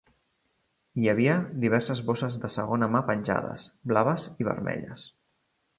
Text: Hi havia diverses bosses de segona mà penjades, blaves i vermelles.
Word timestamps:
Hi 1.01 1.09
havia 1.13 1.35
diverses 1.65 2.01
bosses 2.09 2.41
de 2.47 2.51
segona 2.55 2.91
mà 2.97 3.05
penjades, 3.11 3.69
blaves 3.95 4.29
i 4.45 4.51
vermelles. 4.53 5.11